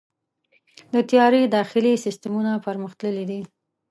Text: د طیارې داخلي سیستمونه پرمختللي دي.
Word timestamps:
د 0.93 0.95
طیارې 1.09 1.41
داخلي 1.55 1.93
سیستمونه 2.05 2.51
پرمختللي 2.65 3.23
دي. 3.29 3.41